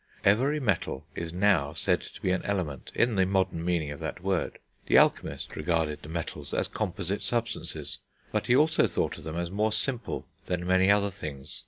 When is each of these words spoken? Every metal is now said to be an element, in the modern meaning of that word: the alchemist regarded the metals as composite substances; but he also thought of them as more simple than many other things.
Every 0.25 0.59
metal 0.59 1.05
is 1.13 1.31
now 1.31 1.73
said 1.73 2.01
to 2.01 2.21
be 2.21 2.31
an 2.31 2.41
element, 2.41 2.91
in 2.95 3.13
the 3.17 3.25
modern 3.27 3.63
meaning 3.63 3.91
of 3.91 3.99
that 3.99 4.23
word: 4.23 4.57
the 4.87 4.97
alchemist 4.97 5.55
regarded 5.55 6.01
the 6.01 6.09
metals 6.09 6.55
as 6.55 6.67
composite 6.67 7.21
substances; 7.21 7.99
but 8.31 8.47
he 8.47 8.55
also 8.55 8.87
thought 8.87 9.19
of 9.19 9.23
them 9.25 9.37
as 9.37 9.51
more 9.51 9.71
simple 9.71 10.25
than 10.47 10.65
many 10.65 10.89
other 10.89 11.11
things. 11.11 11.59